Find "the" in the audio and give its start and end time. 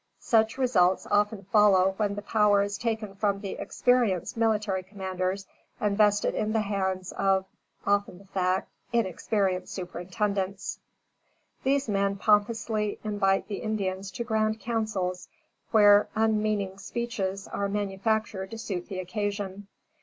2.15-2.23, 3.41-3.51, 6.53-6.61, 8.17-8.25, 13.47-13.61, 18.89-18.97